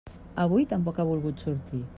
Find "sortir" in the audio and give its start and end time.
1.47-1.87